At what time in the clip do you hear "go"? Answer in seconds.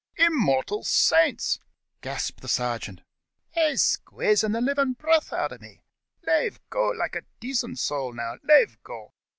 6.71-6.91, 8.81-9.13